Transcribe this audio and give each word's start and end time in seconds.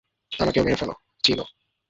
আমাকেও 0.31 0.65
মেরে 0.65 0.79
ফেলো, 0.81 0.93
চিনো! 1.23 1.45